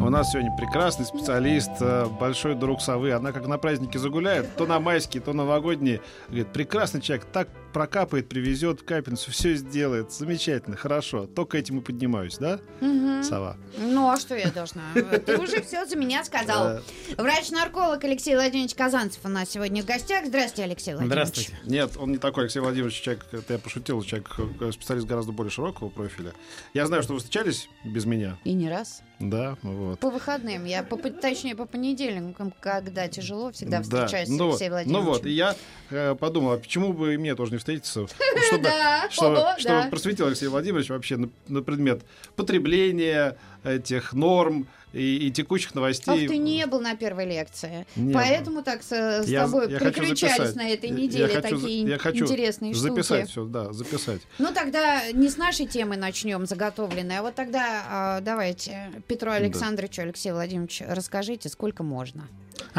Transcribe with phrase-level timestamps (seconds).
[0.00, 3.12] У нас сегодня прекрасный специалист, э, большой друг совы.
[3.12, 6.00] Она как на празднике загуляет, то на майские, то новогодние.
[6.28, 10.12] Говорит, прекрасный человек, так прокапает, привезет в капельницу, все сделает.
[10.12, 11.26] Замечательно, хорошо.
[11.26, 13.22] Только этим и поднимаюсь, да, Мгм.
[13.24, 13.56] сова?
[13.76, 14.82] Ну, а что я должна?
[14.94, 16.80] Ты уже все за меня сказал.
[17.18, 20.26] Врач-нарколог Алексей Владимирович Казанцев у нас сегодня в гостях.
[20.26, 21.28] Здравствуйте, Алексей Владимирович.
[21.28, 21.60] Здравствуйте.
[21.64, 24.30] Нет, он не такой, Алексей Владимирович, человек, это я пошутил, человек,
[24.60, 26.32] э, специалист гораздо более широкого профиля.
[26.72, 29.02] Я знаю, что вы встречались без меня, И не раз.
[29.20, 29.98] Да, вот.
[29.98, 30.64] По выходным.
[30.64, 33.82] Я, по, точнее, по понедельникам, когда тяжело, всегда Да.
[33.82, 35.12] встречаюсь с ну, вот, Алексеем ну Владимировичем.
[35.12, 35.56] вот, и я
[35.90, 38.06] э, подумал, а почему бы и мне тоже не встретиться,
[38.46, 39.88] чтобы, Да, чтобы, о, чтобы да.
[39.90, 42.02] просветил Алексей Владимирович вообще на, на предмет
[42.36, 43.36] потребления
[43.68, 46.26] этих норм и, и текущих Ах, новостей.
[46.28, 47.86] ты не был на первой лекции.
[47.94, 50.56] Не Поэтому так с, с Я- тобой я приключались записать.
[50.56, 53.30] на этой неделе я хочу такие я хочу интересные Записать штуки.
[53.30, 54.22] все, да, записать.
[54.38, 60.02] Ну тогда не с нашей темы начнем заготовленной, а вот тогда а, давайте Петру Александровичу,
[60.02, 62.26] Алексею Владимировичу, расскажите, сколько можно.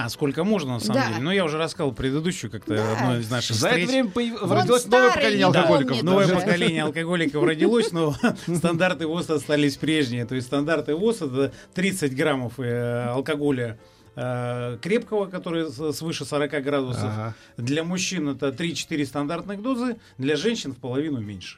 [0.05, 1.07] А, сколько можно, на самом Да.
[1.09, 1.19] деле?
[1.21, 2.93] Ну, я уже рассказал предыдущую как-то Да.
[2.97, 3.83] одну из наших За встреч.
[3.85, 6.03] это время появ- родилось старый, новое поколение алкоголиков.
[6.03, 6.35] Новое уже.
[6.35, 8.15] поколение алкоголиков родилось, но
[8.55, 10.25] стандарты ВОЗ остались прежние.
[10.25, 13.77] То есть стандарты ВОЗ это 30 граммов э, алкоголя
[14.15, 17.03] э, крепкого, который свыше 40 градусов.
[17.05, 17.35] Ага.
[17.57, 21.57] Для мужчин это 3-4 стандартных дозы, для женщин в половину меньше.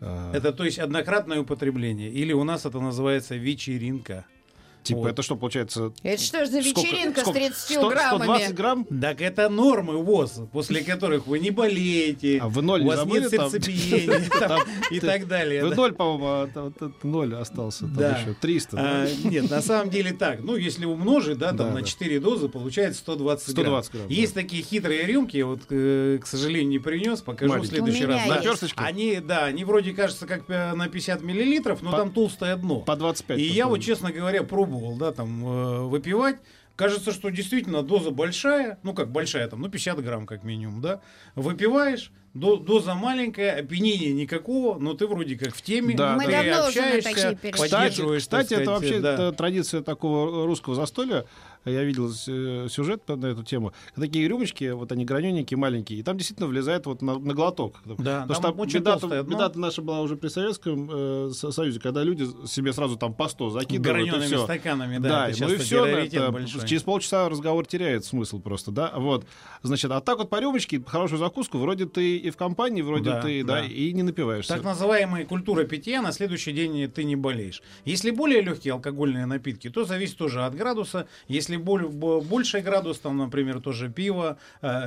[0.00, 2.10] А, Это то есть однократное употребление.
[2.10, 4.24] Или у нас это называется вечеринка.
[4.82, 5.10] Типа, вот.
[5.12, 5.92] это что, получается...
[6.02, 7.38] Это что ж за сколько- вечеринка сколько?
[7.38, 8.24] с 30 100 граммами?
[8.24, 8.84] 120 грамм?
[8.84, 12.98] Так это нормы ВОЗ, после которых вы не болеете, А вы ноль у не вас
[12.98, 14.22] забыли нет сердцебиения
[14.90, 15.64] и так далее.
[15.64, 16.70] Вы ноль, по-моему, а
[17.02, 17.86] ноль остался.
[17.86, 18.76] Там еще 300.
[18.76, 18.82] да?
[18.82, 20.40] А, нет, на самом деле так.
[20.40, 21.82] Ну, если умножить, да, там на да.
[21.82, 24.08] 4 дозы получается 120, 120 грамм.
[24.08, 28.20] Есть такие хитрые рюмки, я вот, э, к сожалению, не принес, покажу в следующий раз.
[28.76, 32.80] Они, да, они вроде кажется как э, на 50 миллилитров, но там толстое дно.
[32.80, 33.38] По 25.
[33.38, 34.42] И я вот, честно говоря,
[34.72, 36.36] пробовал, да, там, э, выпивать.
[36.76, 41.00] Кажется, что действительно доза большая, ну как большая, там, ну 50 грамм как минимум, да.
[41.34, 46.30] Выпиваешь, до- доза маленькая, опьянения никакого, но ты вроде как в теме, Да, Мы ты
[46.30, 47.52] давно уже на общаешься, такие.
[47.52, 49.32] Кстати, кстати это вообще да.
[49.32, 51.26] традиция такого русского застолья.
[51.64, 53.72] Я видел э, сюжет на эту тему.
[53.94, 57.76] Такие рюмочки, вот они гранененькие, маленькие, и там действительно влезает вот на, на глоток.
[57.84, 59.34] Да, Потому что очень беда-то, толстое дно.
[59.36, 63.28] беда-то наша была уже при Советском э, Со- Союзе, когда люди себе сразу там по
[63.28, 64.44] 100 закидывают и гранеными все.
[64.44, 66.66] стаканами, да, Да, это ну и все, большой.
[66.68, 69.24] через полчаса разговор теряет смысл просто, да, вот,
[69.62, 73.22] значит, а так вот по рюмочке, хорошую закуску, вроде ты и в компании, вроде Да,
[73.22, 73.64] ты, да, да.
[73.66, 74.54] и не напиваешься.
[74.54, 77.62] Так называемая культура питья, на следующий день ты не болеешь.
[77.84, 81.06] Если более легкие алкогольные напитки, то зависит тоже от градуса.
[81.28, 84.36] Если боль- бо- больший градус, там, например, тоже пиво,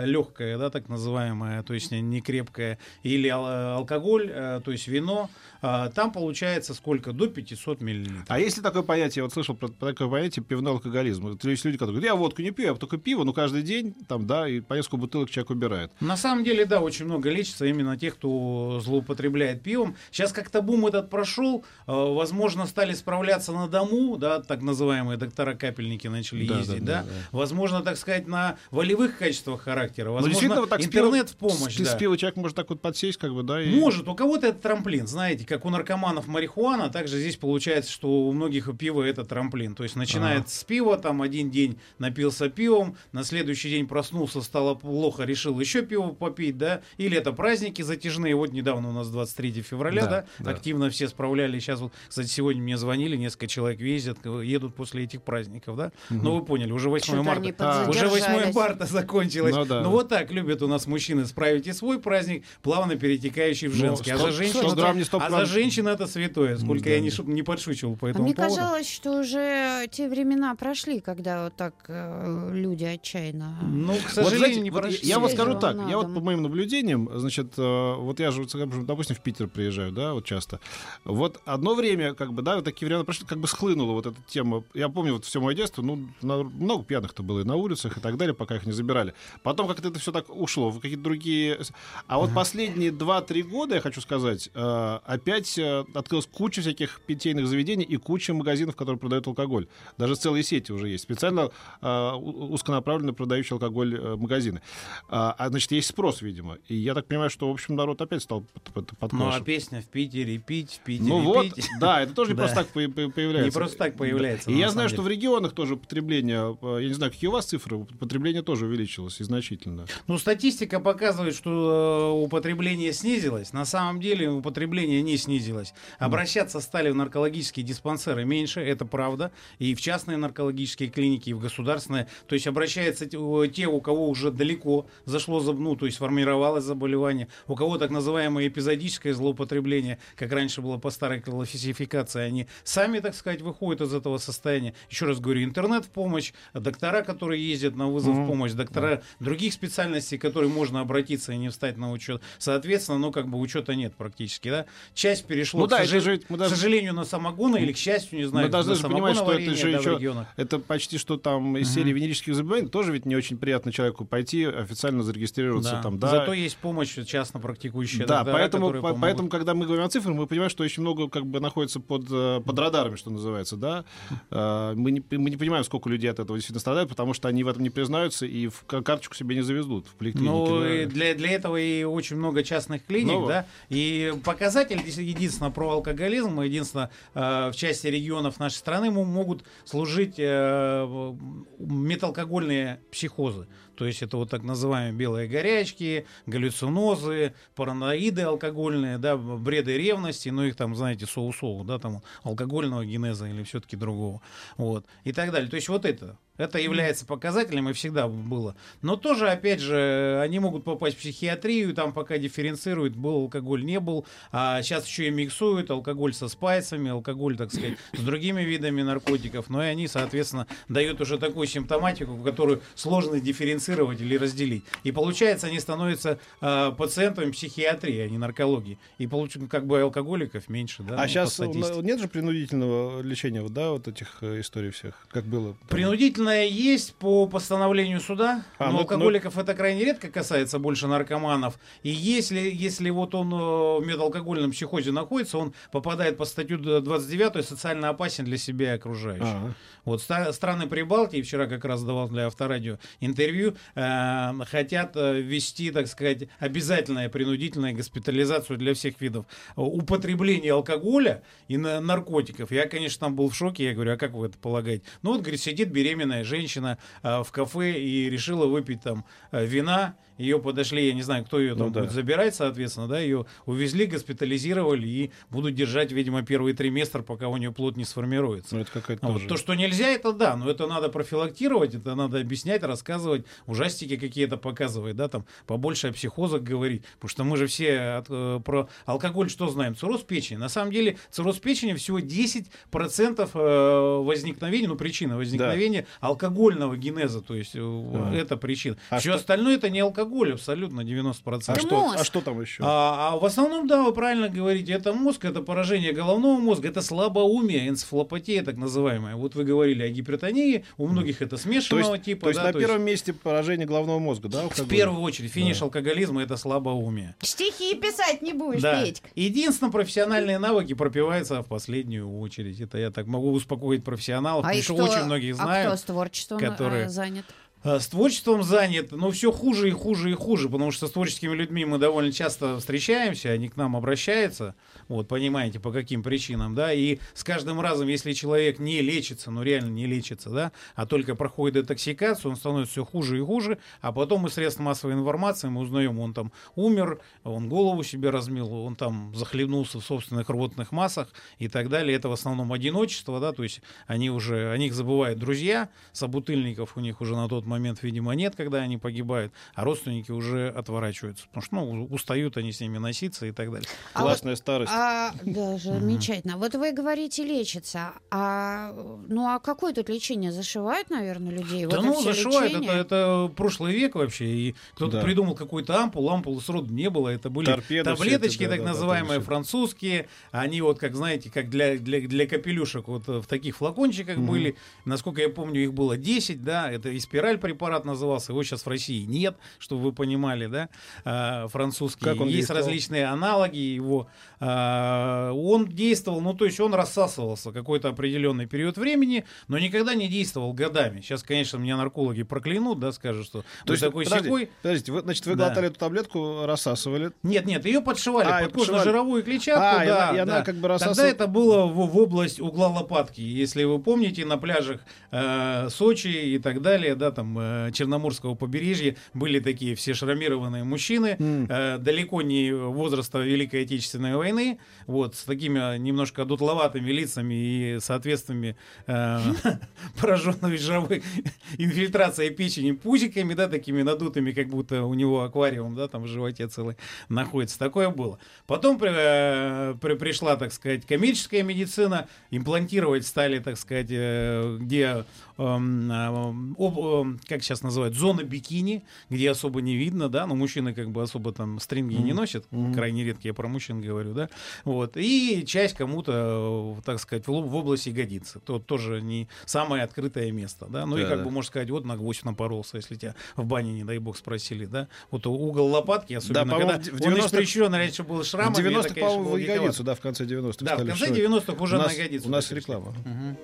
[0.03, 5.29] легкое, да, так называемое, то есть не крепкое, или ал- алкоголь, э, то есть вино,
[5.61, 7.11] э, там получается сколько?
[7.13, 8.25] До 500 миллилитров.
[8.27, 11.37] А есть ли такое понятие, я вот слышал про про такое понятие пивной алкоголизм?
[11.37, 13.93] То есть люди, которые говорят, я водку не пью, я только пиво, но каждый день,
[14.07, 15.91] там, да, и по несколько бутылок человек убирает.
[16.01, 19.95] На самом деле, да, очень много лечится именно тех, кто злоупотребляет пивом.
[20.11, 26.07] Сейчас как-то бум этот прошел, э, возможно, стали справляться на дому, да, так называемые доктора-капельники
[26.07, 27.37] начали Да, ездить, да, да, да, да.
[27.37, 31.75] возможно, так сказать, на волевых качествах характера, Но действительно, возможно, вот так интернет в помощь,
[31.75, 31.97] с да.
[31.97, 33.69] пива человек может так вот подсесть, как бы, да, и...
[33.79, 38.31] Может, у кого-то это трамплин, знаете, как у наркоманов марихуана, также здесь получается, что у
[38.31, 39.75] многих пиво это трамплин.
[39.75, 40.49] То есть начинает Ага.
[40.49, 45.81] с пива, там один день напился пивом, на следующий день проснулся, стало плохо, решил еще
[45.83, 50.25] пиво попить, да, или это праздники затяжные, вот недавно у нас 23 февраля, Да, да,
[50.39, 50.51] да.
[50.51, 55.21] активно все справляли, сейчас вот, кстати, сегодня мне звонили, несколько человек ездят, едут после этих
[55.21, 57.53] праздников, да, ну вы поняли, уже 8 Что-то марта.
[57.59, 58.55] А, Уже 8 подзадержались.
[58.55, 59.55] марта закончилось.
[59.55, 59.81] Ну да.
[59.81, 63.79] Ну вот так любят у нас мужчины справить и свой праздник, плавно перетекающий в Ну,
[63.79, 64.11] женский.
[64.11, 66.57] а 100 за женщин, 100 это- грамм, не 100 а за женщин это святое.
[66.57, 68.55] Сколько Да, я не, шу- не подшучивал по А этому мне поводу.
[68.55, 73.57] казалось, что уже те времена прошли, когда вот так э, люди отчаянно...
[73.63, 74.99] Ну, к Вот, сожалению, знаете, не вот прошли.
[75.03, 78.43] я вот скажу так, я вот по моим наблюдениям, значит, э, вот я же,
[78.83, 80.59] допустим, в Питер приезжаю, да, вот часто.
[81.03, 84.17] Вот одно время, как бы, да, вот такие времена прошли, как бы схлынула вот эта
[84.27, 84.63] тема.
[84.73, 87.97] Я помню вот все мое детство, ну, на, на- много пьяных-то было и на улицах
[87.97, 89.13] и так далее, пока их не забирали.
[89.43, 91.59] Потом как-то это все так ушло в какие-то другие...
[92.07, 97.47] А вот последние 2-3 года, я хочу сказать, э, опять э, открылась куча всяких питейных
[97.47, 99.67] заведений и куча магазинов, которые продают алкоголь.
[99.97, 101.03] Даже целые сети уже есть.
[101.03, 101.49] Специально
[101.81, 104.61] э, узконаправленно продающие алкоголь магазины.
[105.09, 106.57] А, а, значит, есть спрос, видимо.
[106.67, 108.43] И я так понимаю, что, в общем, народ опять стал
[108.73, 111.67] под- под- Ну а песня в Питере пить, в Питере Ну вот, пить.
[111.79, 113.45] да, это тоже не просто так по- по- появляется.
[113.45, 116.93] Не просто так появляется, И я знаю, что в регионах тоже потребление, э, я не
[116.93, 119.85] знаю, какие у вас цифры, потребление тоже увеличилось и значительно.
[120.07, 123.53] Ну, статистика показывает, что э, употребление снизилось.
[123.53, 125.73] На самом деле употребление не снизилось.
[125.99, 129.31] Обращаться стали в наркологические диспансеры меньше, это правда.
[129.59, 132.07] И в частные наркологические клиники, и в государственные.
[132.27, 135.97] То есть обращаются те, у- те, у кого уже далеко зашло, за- ну, то есть
[135.97, 142.47] формировалось заболевание, у кого так называемое эпизодическое злоупотребление, как раньше было по старой классификации, они
[142.63, 144.73] сами, так сказать, выходят из этого состояния.
[144.89, 146.14] Еще раз говорю, интернет в помощь,
[146.53, 148.27] доктора, которые ездят на вызов Мгм.
[148.27, 152.21] помощь, доктора других специальностей, которые можно обратиться и не встать на учет.
[152.37, 154.65] Соответственно, ну, как бы учета нет практически, да.
[154.93, 157.77] Часть перешло, Ну к, да, сожал- же мы к даже- сожалению, на самогоны или, к
[157.77, 160.25] счастью, не знаю, Мы должны на же понимать, что это же да, еще-.
[160.37, 162.69] Это почти что там из серии венерических заболеваний.
[162.69, 165.81] Тоже ведь не очень приятно человеку пойти официально зарегистрироваться Да.
[165.81, 166.07] там, да.
[166.09, 169.01] Зато есть помощь частно практикующая Да, доктора, поэтому, по- помогут.
[169.01, 172.05] поэтому, когда мы говорим о цифрах, мы понимаем, что очень много как бы находится под,
[172.09, 173.85] э, под радарами, что называется, да.
[174.31, 177.43] Э, Мы не, мы не понимаем, сколько людей от этого действительно страдают, потому что они
[177.43, 180.31] в этом не признаются и в ка- карточку себе не завезут в поликлинике.
[180.31, 180.73] Ну, да.
[180.73, 183.45] и для, для этого и очень много частных клиник, Ну да.
[183.69, 191.13] И показатель, единственное, про алкоголизм, единственное, э, в части регионов нашей страны могут служить э,
[191.59, 193.47] металкогольные психозы.
[193.75, 200.43] То есть это вот так называемые белые горячки, галлюцинозы, параноиды алкогольные, да, бреды ревности, ну
[200.43, 204.21] их там, знаете, соу-соу, да, там алкогольного генеза или все-таки другого.
[204.57, 204.85] Вот.
[205.03, 205.49] И так далее.
[205.49, 206.17] То есть вот это.
[206.37, 208.55] Это является показателем и всегда было.
[208.81, 213.79] Но тоже, опять же, они могут попасть в психиатрию, там пока дифференцируют, был алкоголь, не
[213.79, 214.05] был.
[214.31, 219.49] А сейчас еще и миксуют алкоголь со спайсами, алкоголь, так сказать, с другими видами наркотиков.
[219.49, 224.63] Но и они, соответственно, дают уже такую симптоматику, которую сложно дифференцировать или разделить.
[224.83, 228.77] И получается, они становятся а, пациентами психиатрии, а не наркологии.
[228.97, 233.41] И получается, как бы алкоголиков меньше, да, ну, а по сейчас нет же принудительного лечения,
[233.41, 235.53] вот, да, вот этих э, историй всех, как было.
[235.53, 236.24] там?
[236.25, 241.59] Принудительное есть по постановлению суда, А, но ну, алкоголиков это крайне редко касается, больше наркоманов.
[241.83, 247.45] И если, если вот он э, в медалкогольном психозе находится, он попадает по статью 29
[247.45, 249.25] социально опасен для себя и окружающих.
[249.27, 249.53] А,
[249.85, 255.69] Вот ста- страны Прибалтии, вчера как раз давал для авторадио интервью, э, хотят э, ввести,
[255.71, 259.25] так сказать, обязательную принудительную госпитализацию для всех видов
[259.55, 262.51] употребления алкоголя и на- наркотиков.
[262.51, 264.83] Я, конечно, там был в шоке, я говорю, а как вы это полагаете?
[265.03, 269.95] Ну вот, говорит, сидит беременная женщина э, в кафе и решила выпить там э, вина,
[270.17, 271.81] ее подошли, я не знаю, кто ее там Ну да.
[271.81, 277.35] будет забирать, соответственно, да, ее увезли, госпитализировали и будут держать, видимо, первый триместр, пока у
[277.37, 278.55] нее плод не сформируется.
[278.55, 279.13] ну это какая-то Вот.
[279.15, 279.27] тоже.
[279.27, 284.37] То, что нельзя, это да, но это надо профилактировать, это надо объяснять, рассказывать, ужастики какие-то
[284.37, 288.69] показывать, да, там побольше о психозах говорить, потому что мы же все от, э, про
[288.85, 289.75] алкоголь что знаем?
[289.75, 290.37] Цирроз печени.
[290.37, 297.35] На самом деле цирроз печени всего 10% э, возникновения, ну, причина возникновения алкогольного генеза, то
[297.35, 298.13] есть э, А.
[298.15, 298.77] это причина.
[298.89, 301.57] А Все что- остальное это не алкоголь, абсолютно 90%.
[301.57, 301.97] а, что, мозг.
[301.99, 302.63] а что там еще?
[302.65, 306.81] А, а в основном, да, вы правильно говорите, это мозг, это поражение головного мозга, это
[306.81, 309.15] слабоумие, энцефалопатия так называемая.
[309.15, 312.21] Вот вы говорили о гипертонии, у многих это то смешанного есть, типа.
[312.23, 314.41] то есть да, на первом месте поражение головного мозга, да?
[314.41, 314.67] в алкоголь?
[314.67, 317.15] первую очередь финиш алкоголизма это слабоумие.
[317.21, 318.83] Стихи писать не будешь, Да.
[318.83, 319.07] Петька.
[319.15, 322.59] Единственное, профессиональные навыки пропиваются в последнюю очередь.
[322.61, 325.67] Это я так могу успокоить профессионалов, А, потому что кто, очень многие а знают.
[325.67, 327.25] кто с творчеством э, которые- занят?
[327.65, 331.33] А, С творчеством занят, но все хуже и хуже и хуже, потому что с творческими
[331.33, 334.53] людьми мы довольно часто встречаемся, они к нам обращаются,
[334.87, 339.41] вот, понимаете, по каким причинам, да, и с каждым разом, если человек не лечится, ну
[339.41, 343.91] реально не лечится, да, а только проходит детоксикацию, он становится все хуже и хуже, а
[343.91, 348.75] потом мы средств массовой информации мы узнаем, он там умер, он голову себе размил, он
[348.75, 351.07] там захлебнулся в собственных рвотных массах
[351.39, 355.17] и так далее, это в основном одиночество, да, то есть они уже, о них забывают
[355.17, 359.63] друзья, собутыльников у них уже на тот момент момент, видимо, нет, когда они погибают, а
[359.63, 363.67] родственники уже отворачиваются, потому что ну, устают они с ними носиться и так далее.
[363.93, 364.71] А Классная вот- старость.
[364.73, 366.37] А, да, замечательно.
[366.37, 367.93] Вот вы говорите лечится.
[368.11, 368.73] А,
[369.07, 370.31] ну а какое тут лечение?
[370.31, 371.65] Зашивают, наверное, людей?
[371.65, 372.81] Да вот ну, зашивают, это, лечение?
[372.81, 375.03] это прошлый век вообще, и кто-то Да.
[375.03, 378.71] придумал какую-то ампулу, ампулы сроду не было, это были Торпеды таблеточки, это, да, так да,
[378.73, 383.27] называемые, да, французские, они вот, как знаете, как для, для, для капелюшек вот э, в
[383.27, 384.27] таких флакончиках Мгм.
[384.27, 388.65] были, насколько я помню, их было 10, да, это и спираль препарат назывался, его сейчас
[388.65, 390.69] в России нет, чтобы вы понимали, да,
[391.03, 392.03] а, французский.
[392.05, 392.59] Как он Есть действовал?
[392.61, 394.07] различные аналоги его,
[394.39, 400.07] а, он действовал, ну, то есть он рассасывался какой-то определенный период времени, но никогда не
[400.07, 401.01] действовал годами.
[401.01, 404.49] Сейчас, конечно, меня наркологи проклянут, да, скажут, что То есть, такой подожди, сякой.
[404.61, 405.45] подождите, вы, значит, вы Да.
[405.45, 407.11] глотали эту таблетку, рассасывали.
[407.23, 410.41] Нет, нет, ее подшивали А, под кожно-жировую клетчатку, А, и да, она- и она да.
[410.43, 413.21] как бы Тогда рассасывала- это было в, в область угла лопатки.
[413.21, 418.95] Если вы помните, на пляжах э, Сочи и так далее, да, там э, Черноморского побережья
[419.13, 421.15] были такие все шрамированные мужчины,
[421.49, 428.55] э, далеко не возраста Великой Отечественной войны, вот, с такими немножко дутловатыми лицами и соответственными
[428.87, 429.19] э,
[430.01, 431.03] пораженными жировой
[431.57, 436.47] инфильтрацией печени пузиками, да, такими надутыми, как будто у него аквариум, да, там в животе
[436.47, 436.75] целый
[437.09, 437.57] находится.
[437.59, 438.19] Такое было.
[438.47, 445.05] Потом при- э, при- пришла, так сказать, коммерческая медицина, имплантировать стали, так сказать, э, где,
[445.37, 450.73] эм, об- эм, как сейчас называют, зона бикини, где особо не видно, да, но мужчины
[450.73, 454.29] как бы особо там стринги не носят, крайне редко я про мужчин говорю, да,
[454.63, 459.83] вот, и часть кому-то, э, так сказать, в, в области ягодицы, то тоже не самое
[459.83, 461.25] открытое место, да, ну и Да, как да.
[461.25, 464.65] бы можно сказать, вот на гвоздь напоролся, если тебя в бане, не дай бог, спросили,
[464.65, 468.53] да, вот угол лопатки, особенно по-моему, когда в он 90-х испрещен раньше был В шрамами,
[468.53, 470.65] это, 90-х, конечно, по-моему, в ягодицу, да, в конце 90-х.
[470.65, 471.19] Да, в конце шивать.
[471.19, 472.93] 90-х уже у на нас, ягодицу У нас реклама.
[473.05, 473.37] Мгм.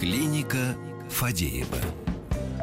[0.00, 0.78] Клиника
[1.10, 1.99] Фадеева.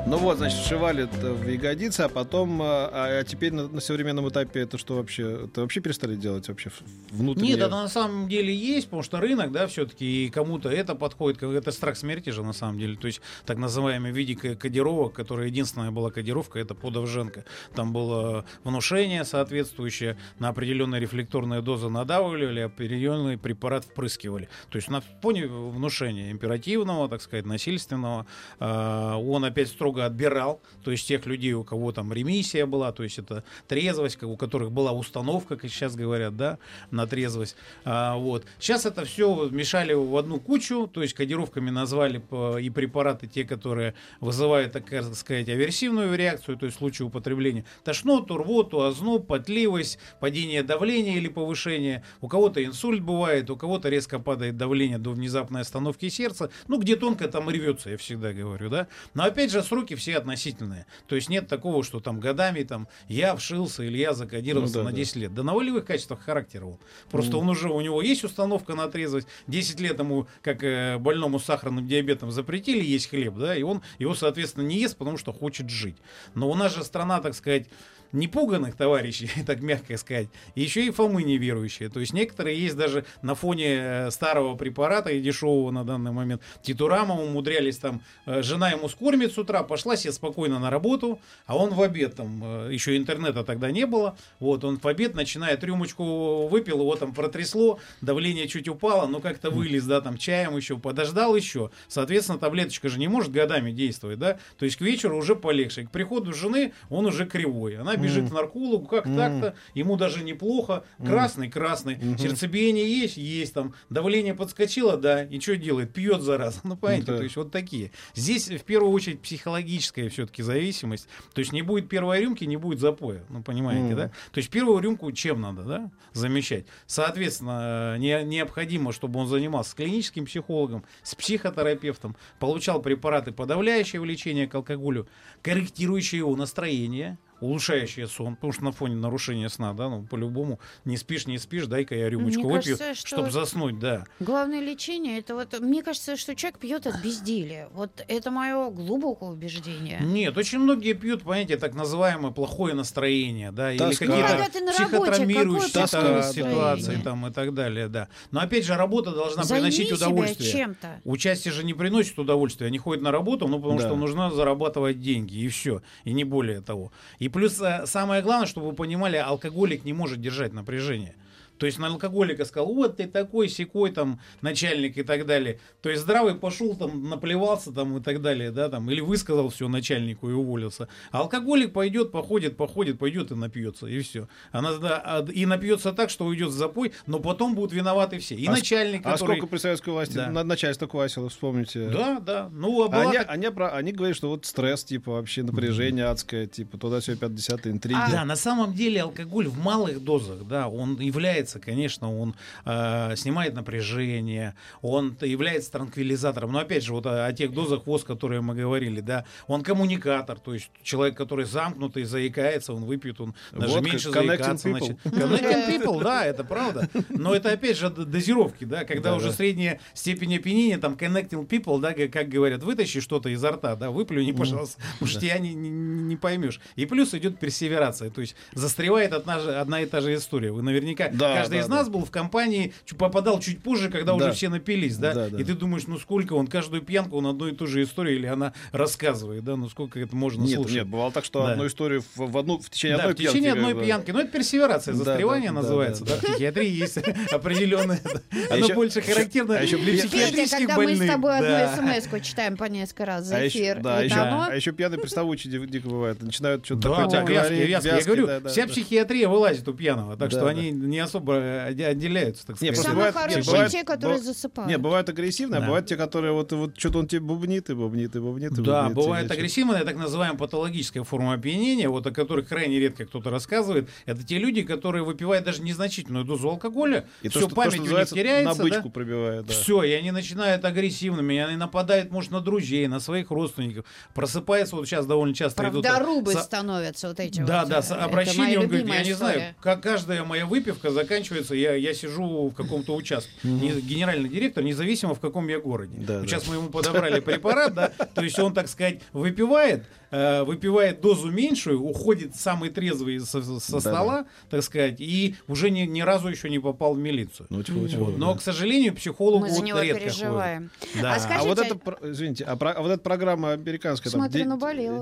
[0.09, 4.29] Ну вот, значит, сшивали это в ягодицы, а потом, а, а теперь на, на современном
[4.29, 5.43] этапе это что вообще?
[5.45, 7.55] Это вообще перестали делать вообще в- внутреннее?
[7.55, 11.43] Нет, это на самом деле есть, потому что рынок, да, все-таки, и кому-то это подходит,
[11.43, 15.11] это страх смерти же на самом деле, то есть так называемый в виде ко- кодировок,
[15.11, 17.43] которая единственная была кодировка, это подовженка.
[17.75, 24.47] Там было внушение соответствующее, на определенные рефлекторные дозы надавливали, определенный препарат впрыскивали.
[24.69, 28.25] То есть на фоне внушения императивного, так сказать, насильственного,
[28.61, 33.03] э, он опять строго отбирал, то есть тех людей, у кого там ремиссия была, то
[33.03, 36.57] есть это трезвость, у которых была установка, как сейчас говорят, да,
[36.91, 37.55] на трезвость.
[37.85, 38.45] А, вот.
[38.59, 42.21] Сейчас это все мешали в одну кучу, то есть кодировками назвали
[42.59, 44.85] и препараты те, которые вызывают, так
[45.15, 51.27] сказать, аверсивную реакцию, то есть в случае употребления тошноту, рвоту, озноб, потливость, падение давления или
[51.27, 52.03] повышение.
[52.21, 56.49] У кого-то инсульт бывает, у кого-то резко падает давление до внезапной остановки сердца.
[56.67, 58.87] Ну, где тонко, там рвется, я всегда говорю, да.
[59.13, 60.85] Но опять же, сроки все относительные.
[61.07, 64.89] То есть нет такого, что там годами там я вшился или я закодировался Ну да,
[64.89, 64.97] на да.
[64.97, 65.33] 10 лет.
[65.33, 66.77] Да на волевых качествах характера он.
[67.09, 69.27] Просто он уже, у него есть установка на трезвость.
[69.47, 73.81] 10 лет ему, как э, больному с сахарным диабетом, запретили есть хлеб, да, и он
[73.99, 75.97] его, соответственно, не ест, потому что хочет жить.
[76.35, 77.67] Но у нас же страна, так сказать,
[78.11, 81.89] непуганных товарищей, так мягко сказать, еще и Фомы неверующие.
[81.89, 86.41] То есть некоторые есть даже на фоне э, старого препарата и дешевого на данный момент.
[86.61, 91.57] Титурама умудрялись там, э, жена ему скормит с утра, пошла себе спокойно на работу, а
[91.57, 95.63] он в обед там, э, еще интернета тогда не было, вот он в обед начинает
[95.63, 100.77] рюмочку выпил, его там протрясло, давление чуть упало, но как-то вылез, да, там чаем еще,
[100.77, 105.35] подождал еще, соответственно, таблеточка же не может годами действовать, да, то есть к вечеру уже
[105.35, 108.29] полегче, к приходу жены он уже кривой, она бежит Мгм.
[108.29, 109.15] к наркологу, как Мгм.
[109.17, 112.17] так-то, ему даже неплохо, красный, красный, Мгм.
[112.17, 117.17] сердцебиение есть, есть, там, давление подскочило, да, и что делает, пьет зараза, ну, понимаете, Да.
[117.17, 117.91] то есть вот такие.
[118.15, 122.79] Здесь в первую очередь психологическая все-таки зависимость, то есть не будет первой рюмки, не будет
[122.79, 123.95] запоя, ну, понимаете, Мгм.
[123.95, 126.65] да, то есть первую рюмку чем надо, да, замещать.
[126.85, 134.47] Соответственно, не- необходимо, чтобы он занимался с клиническим психологом, с психотерапевтом, получал препараты, подавляющие влечение
[134.47, 135.07] к алкоголю,
[135.41, 140.97] корректирующие его настроение, улучшающие сон, потому что на фоне нарушения сна, да, ну, по-любому, не
[140.97, 144.05] спишь, не спишь, дай-ка я рюмочку Мне выпью, кажется, что- чтобы заснуть, да.
[144.19, 145.59] Главное лечение это вот.
[145.59, 147.69] Мне кажется, что человек пьет от безделия.
[147.73, 149.99] Вот это мое глубокое убеждение.
[150.01, 154.05] Нет, очень многие пьют, понимаете, так называемое плохое настроение, да, или Тоска.
[154.05, 158.07] Когда какие-то работе, психотравмирующие ситуации там и так далее, да.
[158.31, 160.51] Но опять же, работа должна Займи приносить себя удовольствие.
[160.51, 161.01] чем-то.
[161.03, 163.85] Участие же не приносит удовольствия, они ходят на работу, ну, потому Да.
[163.87, 166.91] что нужно зарабатывать деньги, и все, и не более того.
[167.19, 171.15] И плюс э, самое главное, чтобы вы понимали, алкоголик не может держать напряжение.
[171.57, 175.59] То есть на алкоголика сказал, вот ты такой, секой там начальник и так далее.
[175.81, 179.67] То есть здравый пошел там, наплевался там и так далее, да, там, или высказал все
[179.67, 180.87] начальнику и уволился.
[181.11, 184.27] А алкоголик пойдет, походит, походит, пойдет и напьется, и все.
[184.51, 188.35] Она, да, а, и напьется так, что уйдет в запой, но потом будут виноваты все.
[188.35, 189.35] И а начальник, А который...
[189.37, 190.29] сколько при советской власти Да.
[190.29, 191.89] на- начальство квасило, вспомните.
[191.89, 192.49] Да, да.
[192.51, 196.05] Ну, а была Они, так- они, про- они говорят, что вот стресс, типа, вообще напряжение
[196.05, 197.97] адское, типа, туда все 50 интриги.
[197.99, 202.35] А- Да, на самом деле алкоголь в малых дозах, да, он является, конечно, он
[202.65, 206.51] э, снимает напряжение, он является транквилизатором.
[206.51, 210.39] Но опять же, вот о, о тех дозах ВОЗ, которые мы говорили, да, он коммуникатор,
[210.39, 214.67] то есть человек, который замкнутый, заикается, он выпьет, он даже Вот меньше заикаться.
[214.69, 214.73] people.
[214.73, 214.97] начнет.
[215.05, 216.89] Connecting people, да, это правда.
[217.09, 219.33] Но это опять же дозировки, да, когда Да, уже да.
[219.33, 224.31] средняя степень опьянения, там connecting people, да, как говорят, вытащи что-то изо рта, да, выплюни,
[224.31, 226.59] пожалуйста, потому что тебя не, не, не поймешь.
[226.75, 230.51] И плюс идет персеверация, то есть застревает одна, одна и та же история.
[230.51, 231.75] Вы наверняка, Да, каждый да, из да.
[231.75, 234.25] нас был в компании, попадал чуть позже, когда Да.
[234.25, 235.39] уже все напились, да, Да, да.
[235.39, 238.25] и ты думаешь, ну сколько он, каждую пьянку он одну и ту же историю или
[238.25, 240.73] она рассказывает, да, ну сколько это можно Нет, слушать.
[240.75, 241.51] нет, бывало так, что Да.
[241.53, 243.83] одну историю в, в одну в течение Да, одной в течение пьянки, одной бы.
[243.83, 244.11] пьянки.
[244.11, 246.05] Ну, это персеверация, Да, застревание да, да, называется.
[246.05, 246.97] да, Да, в психиатрии есть
[247.31, 248.01] определенное.
[248.49, 251.11] А Оно больше характерно а для психиатрических когда мы с больных.
[251.11, 251.73] тобой Да.
[251.73, 255.51] одну смс читаем по несколько раз за А еще, эфир, да, а еще, пьяные приставучие
[255.59, 256.21] ди- дико бывает.
[256.21, 257.09] Начинают что-то Да, такое
[257.43, 257.47] да.
[257.47, 258.71] Я говорю, да, да, вся да.
[258.71, 260.51] психиатрия вылазит у пьяного, так Да, что да.
[260.51, 262.75] они не особо отделяются, так Не, сказать.
[262.75, 264.69] просто Самые бывает- нет, хорошие бывает- те, которые быв- засыпают.
[264.69, 265.65] Не, бывают агрессивные, Да.
[265.65, 268.51] а бывают те, которые вот, вот что-то он тебе бубнит и бубнит и бубнит.
[268.57, 273.05] и Да, бубнит, бывает агрессивная, так называемая патологическая форма опьянения, вот о которых крайне редко
[273.05, 273.89] кто-то рассказывает.
[274.05, 277.81] Это те люди, которые выпивают даже незначительную дозу алкоголя, И то, все то, память что
[277.83, 278.81] у них теряется, на да?
[278.89, 279.45] пробивает.
[279.45, 279.53] Да.
[279.53, 283.85] Все, и они начинают агрессивными, и они нападают, может, на друзей, на своих родственников.
[284.13, 285.83] Просыпается, вот сейчас довольно часто идут...
[285.83, 287.69] Правдорубы со- становятся вот эти Да, вот.
[287.69, 291.16] да, э, обращение, он говорит, я не знаю, как каждая моя выпивка заканчивается,
[291.55, 293.31] я, я сижу в каком-то участке.
[293.43, 295.93] Не- генеральный директор, независимо в каком я городе.
[295.97, 296.27] Да, Вот да.
[296.27, 301.31] Сейчас мы ему подобрали препарат, да, то есть он, так сказать, выпивает, э, выпивает дозу
[301.31, 306.27] меньшую, уходит самый трезвый со, со Да, стола, так сказать, и уже ни, ни разу
[306.29, 307.47] еще не попал в милицию.
[307.49, 308.17] Ну, тьфу, тьфу, Вот.
[308.17, 308.39] Но, да.
[308.39, 310.69] к сожалению, психологу Мы за вот него редко переживаем.
[310.79, 311.01] ходит.
[311.01, 311.13] Да.
[311.13, 314.43] А А скажите, вот это, извините, а, про- а вот эта программа американская, там, Смотрю,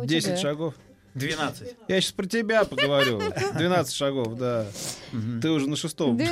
[0.01, 0.37] у 10 тебя.
[0.37, 0.73] шагов.
[1.15, 1.75] 12.
[1.87, 3.21] Я сейчас про тебя поговорю.
[3.57, 4.67] 12 шагов, да.
[5.41, 6.19] Ты уже на шестом.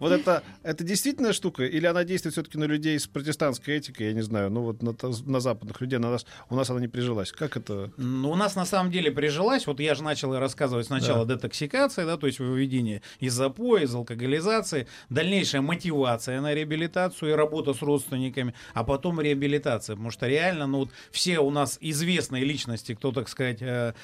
[0.00, 1.64] Вот это, это действительно штука?
[1.64, 5.40] Или она действует все-таки на людей с протестантской этикой, я не знаю, ну вот на,
[5.40, 7.32] западных людей, на нас, у нас она не прижилась.
[7.32, 7.92] Как это?
[7.96, 12.16] Ну, у нас на самом деле прижилась, вот я же начал рассказывать сначала детоксикация, да,
[12.16, 18.54] то есть выведение из запоя, из алкоголизации, дальнейшая мотивация на реабилитацию и работа с родственниками,
[18.74, 23.28] а потом реабилитация, потому что реально, ну вот все у нас известные личности, кто, так
[23.28, 23.58] сказать,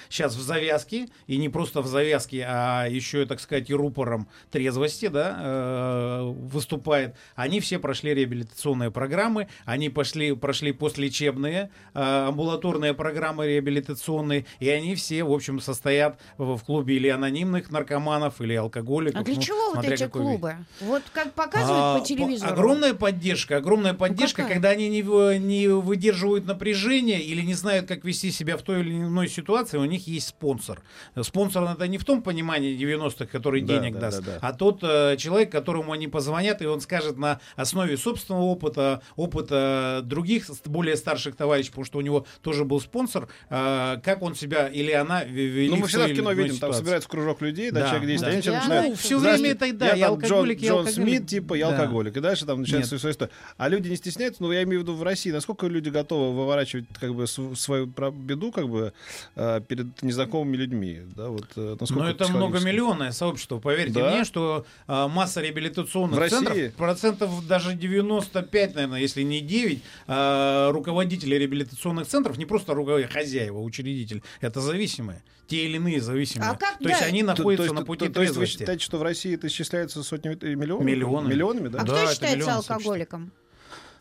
[0.09, 5.09] сейчас в завязке, и не просто в завязке, а еще, так сказать, и рупором трезвости,
[5.09, 13.47] да, э, выступает, они все прошли реабилитационные программы, они пошли, прошли послелечебные э, амбулаторные программы
[13.47, 19.21] реабилитационные, и они все, в общем, состоят в, в клубе или анонимных наркоманов, или алкоголиков.
[19.21, 20.13] А для ну, чего вот эти вид.
[20.13, 20.57] клубы?
[20.81, 22.53] Вот как показывают А, по телевизору.
[22.53, 24.55] Огромная поддержка, огромная поддержка, какая?
[24.55, 25.03] когда они не,
[25.39, 29.85] не выдерживают напряжение или не знают, как вести себя в той или иной ситуации, у
[29.85, 30.83] них есть спонсор.
[31.23, 34.39] Спонсор это не в том понимании 90-х, который Да, денег да, даст, да, да.
[34.49, 40.01] а тот э, человек, которому они позвонят, и он скажет на основе собственного опыта, опыта
[40.05, 44.69] других более старших товарищей, потому что у него тоже был спонсор, э, как он себя
[44.69, 46.79] или она вели Ну, мы всегда в кино видим, там ситуации.
[46.81, 48.27] собирается кружок людей, да, Да, человек 10, да.
[48.29, 50.65] они начинают- Я начинают, ну, всё «Здрасте, время это, да, я я там алкоголик, Джон,
[50.65, 51.09] я Джон алкоголик».
[51.11, 51.77] Смит, типа, я Да.
[51.79, 52.17] алкоголик.
[52.17, 53.31] И дальше там начинается своя история.
[53.57, 56.87] А люди не стесняются, ну, я имею в виду в России, насколько люди готовы выворачивать,
[57.01, 58.93] как бы, св- свою беду, как бы,
[59.37, 63.59] э, перед незнакомыми людьми, да, вот, э, насколько Но это многомиллионное сообщество.
[63.59, 64.11] Поверьте Да?
[64.11, 66.69] мне, что а, масса реабилитационных В центров, России?
[66.77, 73.59] процентов даже 95, наверное, если не 9, а, руководители реабилитационных центров, не просто руководители, хозяева,
[73.61, 75.23] учредитель, это зависимые.
[75.49, 76.51] Те или иные зависимые.
[76.51, 77.07] А как То есть да?
[77.07, 79.35] они То- находятся то на есть- пути то, то есть вы считаете, что в России
[79.35, 80.91] это исчисляется сотнями и миллионами?
[80.91, 81.31] Миллионами.
[81.33, 81.81] Миллионами, да?
[81.81, 83.33] А Да, кто это считается алкоголиком?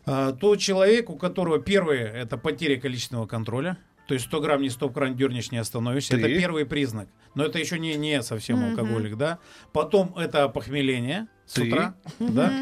[0.04, 3.76] А, тот человек, у которого первое это потеря количественного контроля.
[4.12, 6.18] То есть 100 грамм не 100 грамм дернешь, не остановишься.
[6.18, 7.08] Это первый признак.
[7.34, 9.38] Но это еще не, не совсем алкоголик, да.
[9.72, 12.52] Потом это похмеление с утра, да.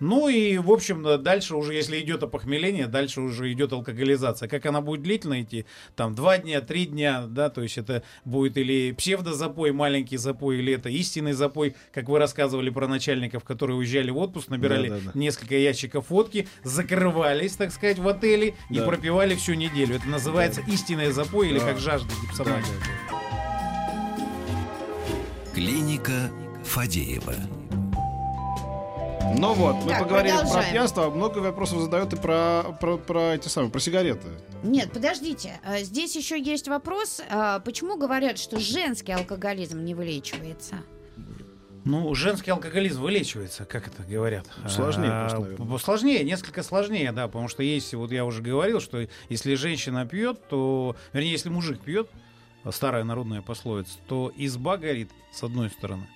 [0.00, 4.48] Ну и, в общем, да, дальше уже, если идет опохмеление, дальше уже идет алкоголизация.
[4.48, 5.66] Как она будет длительно идти?
[5.96, 10.72] Там два дня, три дня, да, то есть это будет или псевдозапой, маленький запой, или
[10.74, 15.00] это истинный запой, как вы рассказывали про начальников, которые уезжали в отпуск, набирали Да, да,
[15.06, 15.10] да.
[15.18, 18.84] несколько ящиков водки, закрывались, так сказать, в отеле и Да.
[18.84, 19.96] пропивали всю неделю.
[19.96, 21.66] Это называется истинный запой или Да.
[21.66, 22.64] как жажда гипсомания.
[25.54, 26.30] Клиника
[26.64, 27.34] Фадеева.
[29.36, 30.72] Ну вот, мы Так, поговорили про продолжаем.
[30.72, 34.26] пьянство, а много вопросов задают и про, про, про эти самые, про сигареты.
[34.62, 35.60] Нет, подождите.
[35.64, 37.20] А, Здесь еще есть вопрос.
[37.30, 40.76] а, Почему говорят, что женский алкоголизм не вылечивается?
[41.84, 44.46] Ну, женский алкоголизм вылечивается, как это говорят.
[44.68, 45.66] Сложнее А, просто, наверное.
[45.66, 50.04] п- Сложнее, несколько сложнее, да, потому что есть, вот я уже говорил, что если женщина
[50.06, 52.10] пьет, то, вернее, если мужик пьет,
[52.70, 56.06] старая народная пословица, то изба горит с одной стороны.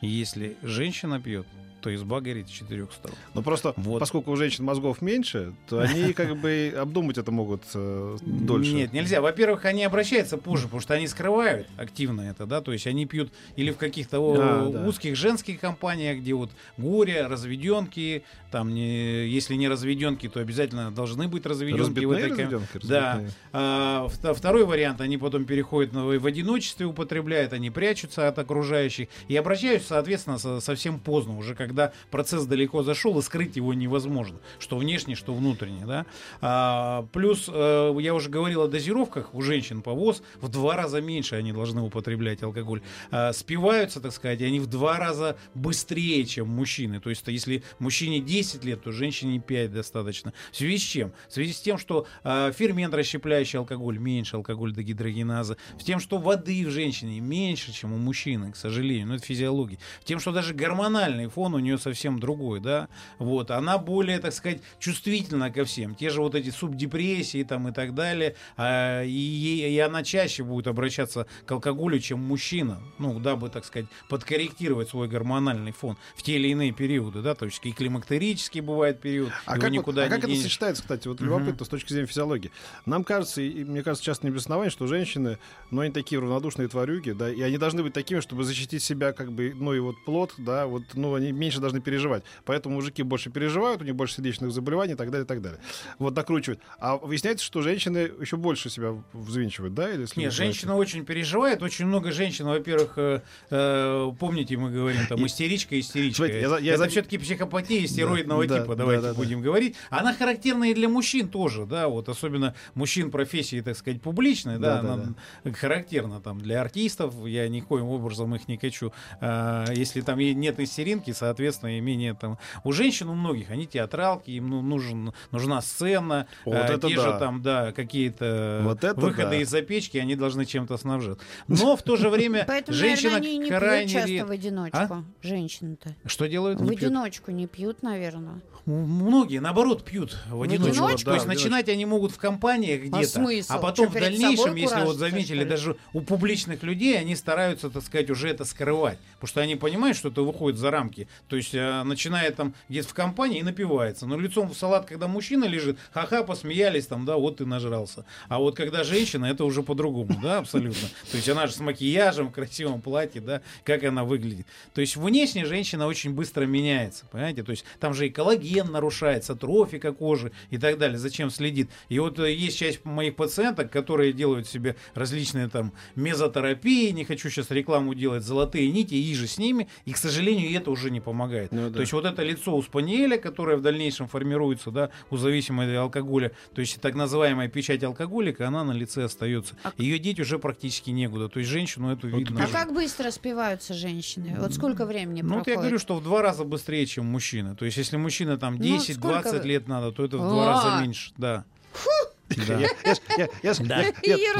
[0.00, 1.46] Если женщина пьет,
[1.80, 3.16] то изба горит с четырех сторон.
[3.34, 4.00] Но просто, Вот.
[4.00, 8.72] поскольку у женщин мозгов меньше, то они как бы обдумать это могут э, дольше.
[8.72, 9.20] Нет, нельзя.
[9.20, 13.32] Во-первых, они обращаются позже, потому что они скрывают активно это, да, то есть они пьют
[13.56, 14.84] или в каких-то А, да.
[14.86, 21.28] узких женских компаниях, где вот горе, разведенки, там, не, если не разведенки, то обязательно должны
[21.28, 23.12] быть разведенки в Разбитные этой ком- разведенки, Да.
[23.12, 23.32] разбитные.
[23.52, 29.36] А, вт- второй вариант, они потом переходят в одиночестве, употребляют, они прячутся от окружающих и
[29.36, 34.76] обращаются, соответственно, со- совсем поздно, уже когда процесс далеко зашел, и скрыть его невозможно, что
[34.76, 36.06] внешне, что внутренне, да.
[36.40, 41.00] А, плюс, э, я уже говорил о дозировках, у женщин по ВОЗ в два раза
[41.00, 42.82] меньше они должны употреблять алкоголь.
[43.10, 47.00] А, спиваются, так сказать, они в два раза быстрее, чем мужчины.
[47.00, 50.32] То есть, если мужчине 10 лет, то женщине 5 достаточно.
[50.50, 51.12] В связи с чем?
[51.28, 55.56] В связи с тем, что а, фермент расщепляющий алкоголь меньше, алкоголь дегидрогеназа.
[55.78, 59.08] В тем, что воды в женщине меньше, чем у мужчины, к сожалению.
[59.08, 59.78] Ну, это физиология.
[60.00, 62.88] В тем, что даже гормональный фон у нее совсем другой, да.
[63.18, 63.50] Вот.
[63.50, 65.94] Она более, так сказать, чувствительна ко всем.
[65.94, 68.34] Те же вот эти субдепрессии там и так далее.
[68.56, 72.80] А, и, и она чаще будет обращаться к алкоголю, чем мужчина.
[72.98, 77.34] Ну, дабы, так сказать, подкорректировать свой гормональный фон в те или иные периоды, да.
[77.34, 80.28] То есть и климактерический бывает период, А его как, вот- никуда а не как это
[80.28, 80.42] денешь.
[80.42, 82.50] сочетается, кстати, вот любопытно с точки зрения физиологии.
[82.86, 85.38] Нам кажется, и мне кажется, часто не без основания, что женщины,
[85.70, 89.32] ну, они такие равнодушные тварюги, да, и они должны быть такими, чтобы защитить себя, как
[89.32, 92.24] бы, ну, и вот плод, да, вот, ну, они меньше должны переживать.
[92.44, 95.58] Поэтому мужики больше переживают, у них больше сердечных заболеваний и так далее, и так далее.
[95.98, 96.60] Вот накручивают.
[96.78, 101.62] А выясняется, что женщины еще больше себя взвинчивают, да, или Нет, женщина очень переживает.
[101.62, 106.16] Очень много женщин, во-первых, э, э, помните, мы говорим, там, истеричка, истеричка.
[106.16, 109.14] Смотрите, я за- я Это за- все-таки психопатия стероидного да, типа, да, давайте да, да.
[109.14, 109.74] будем говорить.
[109.88, 114.82] Она характерна и для мужчин тоже, да, вот особенно мужчин профессии, так сказать, публичной, да,
[114.82, 118.92] Да, да, она характерна там для артистов, я никоим образом их не качу.
[119.20, 122.38] А, если там нет истеринки, соответственно, и менее там...
[122.64, 126.96] У женщин, у многих, они театралки, им ну, нужен, нужна сцена, Вот а, это те
[126.96, 127.02] да.
[127.02, 129.42] же там, да, какие-то Вот это выходы да.
[129.42, 131.18] из-за печки, они должны чем-то снабжать.
[131.46, 135.04] Но в то же время Поэтому, женщина наверное, они не пьют крайне часто в одиночку.
[135.22, 135.94] Женщины-то.
[136.06, 136.60] Что делают?
[136.60, 138.40] В одиночку не пьют, наверное.
[138.68, 140.72] Многие, наоборот, пьют в одиночку.
[140.72, 141.04] одиночку?
[141.06, 143.52] То есть в начинать они могут в компаниях где-то, смысл?
[143.54, 148.10] а потом в дальнейшем, если вот заметили, даже у публичных людей, они стараются, так сказать,
[148.10, 148.98] уже это скрывать.
[149.14, 151.08] Потому что они понимают, что это выходит за рамки.
[151.28, 154.06] То есть э, начинает там где-то в компании и напивается.
[154.06, 158.04] Но лицом в салат, когда мужчина лежит, ха-ха, посмеялись там, да, вот ты нажрался.
[158.28, 160.88] А вот когда женщина, это уже по-другому, да, абсолютно.
[161.10, 164.46] То есть она же с макияжем, в красивом платье, да, как она выглядит.
[164.74, 167.42] То есть внешне женщина очень быстро меняется, понимаете?
[167.42, 170.98] То есть там же и коллаген нарушается, трофика кожи и так далее.
[170.98, 171.70] Зачем следит?
[171.88, 177.28] И вот э, есть часть моих пациенток, которые делают себе различные там мезотерапии, не хочу
[177.28, 181.00] сейчас рекламу делать, золотые нити, и же с ними, и, к сожалению, это уже не
[181.00, 181.17] помогает.
[181.50, 181.74] Ну да.
[181.74, 185.76] То есть вот это лицо у спаниеля, которое в дальнейшем формируется, да, у зависимого от
[185.78, 189.54] алкоголя, то есть так называемая печать алкоголика, она на лице остается.
[189.76, 191.28] Ее деть уже практически некуда.
[191.28, 192.40] То есть женщину эту Вот видно.
[192.40, 192.52] А уже.
[192.52, 194.36] как быстро спиваются женщины?
[194.38, 195.60] Вот сколько времени Ну, вот я проходит?
[195.60, 197.56] говорю, что в два раза быстрее, чем мужчина.
[197.56, 200.28] То есть, если мужчина там Ну, 10-20 сколько вы- лет надо, то это в А.
[200.28, 201.12] два раза меньше.
[201.16, 201.44] Да.
[201.74, 201.84] Да.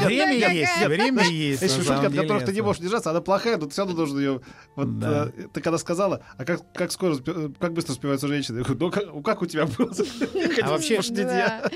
[0.05, 1.61] Время есть, время есть.
[1.61, 3.81] Если на шутка, от которой деле, ты не можешь держаться, она плохая, но ты все
[3.81, 4.41] равно должен ее...
[4.75, 5.31] Вот, Да.
[5.35, 8.59] э, ты когда сказала, а как, как скоро, спи- как быстро спиваются женщины?
[8.59, 8.79] Я говорю,
[9.13, 9.91] ну как, у тебя было?
[10.61, 10.97] А вообще-.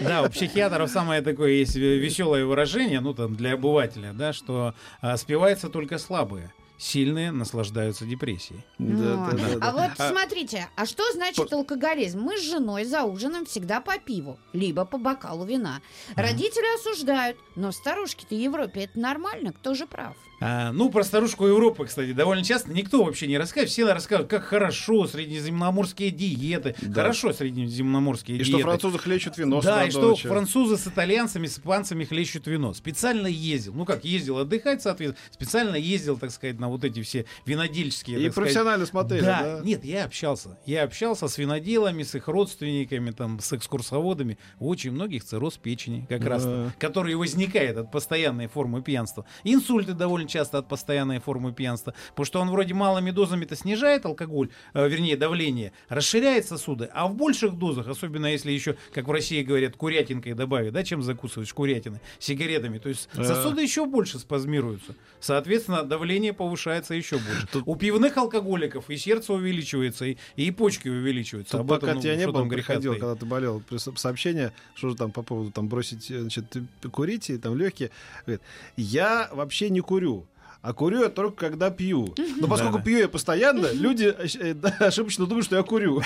[0.02, 5.18] Да, у психиатров самое такое есть веселое выражение, ну там для обывателя, да, что а,
[5.18, 6.52] спиваются только слабые,
[6.84, 8.64] сильные наслаждаются депрессией.
[8.78, 9.70] Да, да, да, да.
[9.70, 12.20] А вот А- смотрите, а что значит алкоголизм?
[12.20, 15.82] Мы с женой за ужином всегда по пиву, либо по бокалу вина.
[16.16, 20.16] Родители осуждают, но старушки-то в Европе это нормально, кто же прав?
[20.46, 23.70] А, ну, про старушку Европы, кстати, довольно часто никто вообще не рассказывает.
[23.70, 26.76] Все рассказывают, как хорошо среднеземноморские диеты.
[26.82, 27.02] Да.
[27.04, 28.58] Хорошо среднеземноморские И диеты.
[28.60, 32.74] что французы хлещут вино Да, и что французы с итальянцами, с испанцами хлещут вино.
[32.74, 33.74] Специально ездил.
[33.74, 35.24] Ну как, ездил отдыхать, соответственно.
[35.32, 38.20] Специально ездил, так сказать, на вот эти все винодельческие.
[38.20, 39.62] И так сказать, профессионально смотрели, да, да?
[39.64, 40.58] нет, я общался.
[40.66, 44.38] Я общался с виноделами, с их родственниками, там, с экскурсоводами.
[44.60, 46.74] У очень многих цирроз печени, как раз, Да.
[46.80, 49.26] который возникает от постоянной формы пьянства.
[49.46, 54.50] Инсульты довольно часто от постоянной формы пьянства, потому что он вроде малыми дозами-то снижает алкоголь,
[54.74, 59.44] э, вернее давление, расширяет сосуды, а в больших дозах, особенно если еще, как в России
[59.44, 63.24] говорят, курятинкой добавить, да, чем закусываешь курятины, сигаретами, то есть Э.
[63.24, 64.96] сосуды еще больше спазмируются.
[65.20, 67.48] Соответственно, давление повышается еще больше.
[67.66, 71.52] У пивных алкоголиков и сердце увеличивается, и, и почки увеличиваются.
[71.52, 73.62] Тут Об пока этом, ну, тебя не что было, приходил, когда ты болел,
[73.96, 76.46] сообщение, что же там по поводу там бросить, э, значит,
[76.92, 77.92] курить и там легкие.
[78.26, 78.42] Говорит,
[78.76, 80.23] я вообще не курю.
[80.64, 82.16] А курю я только когда пью.
[82.38, 86.02] Но поскольку пью я постоянно, люди э, да, ошибочно думают, что я курю.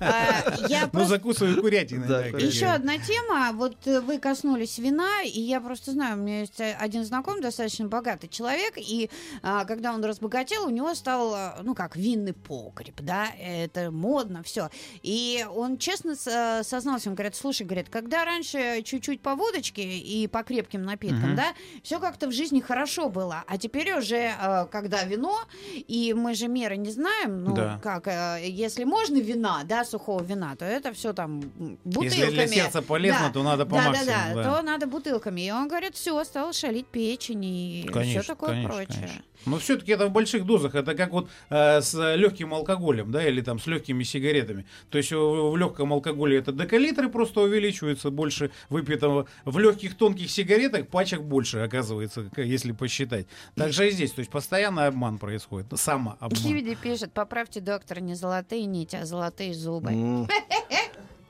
[0.00, 2.30] А, Ну, закусываю курятиной.
[2.42, 3.50] Еще одна тема.
[3.52, 7.42] Вот э, вы коснулись вина, и я просто знаю, у меня есть э, один знакомый,
[7.42, 9.10] достаточно богатый человек, и
[9.42, 14.70] а, когда он разбогател, у него стал, ну как, винный погреб, да, это модно, все.
[15.02, 20.26] И он честно э, сознался, он говорит, слушай, говорит, когда раньше чуть-чуть по водочке и
[20.28, 21.52] по крепким напиткам, да,
[21.82, 25.40] все как-то в жизни хорошо было, а теперь уже, э, когда вино,
[25.74, 27.78] и мы же меры не знаем, ну Да.
[27.82, 31.40] как, э, если можно вина, да, сухого вина, то это все там
[31.84, 32.04] бутылками.
[32.20, 33.32] Если для сердца полезно, Да.
[33.32, 34.10] то надо по да, максимуму.
[34.12, 34.56] да, да, да.
[34.56, 35.40] то надо бутылками.
[35.40, 38.94] И он говорит, все, стал шалить печень и Конечно, все такое конечно, прочее.
[39.00, 39.22] конечно.
[39.46, 40.74] Но все-таки это в больших дозах.
[40.74, 44.66] Это как вот э, с легким алкоголем, да, или там с легкими сигаретами.
[44.90, 49.26] То есть в, в легком алкоголе это декалитры просто увеличиваются больше выпитого.
[49.44, 53.26] В легких тонких сигаретах пачек больше оказывается, если посчитать.
[53.54, 54.12] Также и здесь.
[54.12, 55.66] То есть постоянно обман происходит.
[55.74, 56.30] Самообман.
[56.44, 59.92] Люди пишут, поправьте доктора, не золотые нити, а золотые зубы.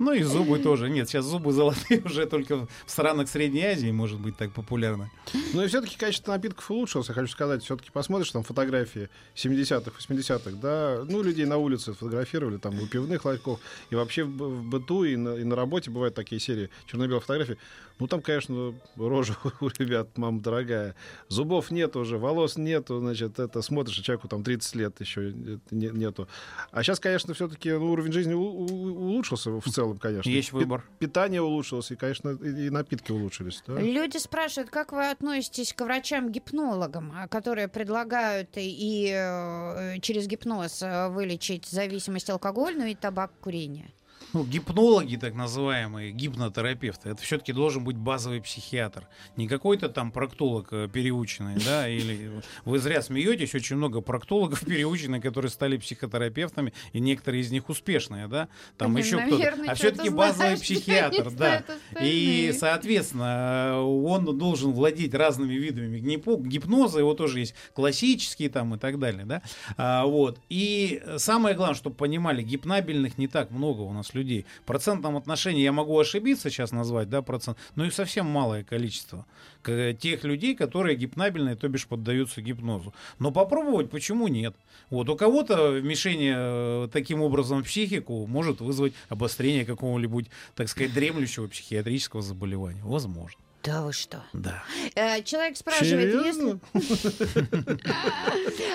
[0.02, 0.90] Ну и зубы тоже.
[0.90, 5.12] Нет, сейчас зубы золотые уже только в странах Средней Азии может быть так популярны.
[5.54, 7.62] Ну и все-таки качество напитков улучшилось, я хочу сказать.
[7.62, 13.24] Все-таки посмотришь там фотографии 70-х, 80-х, да, ну, людей на улице фотографировали, там, у пивных
[13.24, 13.60] ларьков,
[13.90, 17.58] и вообще в, быту и на, и на работе бывают такие серии черно-белых фотографий.
[18.00, 20.96] Ну, там, конечно, рожа у ребят, мама дорогая.
[21.28, 25.32] Зубов нет уже, волос нету, значит, это смотришь, человеку там 30 лет еще
[25.70, 26.26] не- нету.
[26.72, 30.28] А сейчас, конечно, все-таки уровень жизни улучшился в целом, конечно.
[30.28, 30.84] Есть выбор.
[30.98, 33.62] Питание улучшилось, и, конечно, и, и напитки улучшились.
[33.66, 33.80] да.
[33.80, 41.08] Люди спрашивают, как вы относитесь к врачам-гипнологам, а, которые предлагают и э, через гипноз э,
[41.08, 43.90] вылечить зависимость алкогольную и табак курения?
[44.32, 49.06] Ну, гипнологи, так называемые, гипнотерапевты, это все-таки должен быть базовый психиатр.
[49.36, 52.30] Не какой-то там проктолог э, переученный, да, или
[52.64, 58.26] вы зря смеетесь, очень много проктологов переученных, которые стали психотерапевтами, и некоторые из них успешные,
[58.26, 59.52] да, там Они, еще кто-то.
[59.66, 61.64] А все-таки базовый что психиатр, да.
[62.00, 68.98] И, соответственно, он должен владеть разными видами гипноза, его тоже есть классические там и так
[68.98, 69.42] далее, да.
[69.76, 70.40] А, вот.
[70.48, 74.21] И самое главное, чтобы понимали, гипнабельных не так много у нас людей.
[74.62, 79.26] В процентном отношении я могу ошибиться сейчас назвать, да, процент, но их совсем малое количество.
[79.64, 82.94] Тех людей, которые гипнабельные, то бишь поддаются гипнозу.
[83.18, 84.54] Но попробовать почему нет?
[84.90, 90.92] Вот у кого-то вмешение э, таким образом в психику может вызвать обострение какого-нибудь, так сказать,
[90.92, 92.82] дремлющего психиатрического заболевания.
[92.82, 93.38] Возможно.
[93.62, 94.24] Да вы что?
[94.32, 94.62] Да.
[94.96, 96.12] Э, Человек спрашивает.
[96.12, 96.58] Серьезно?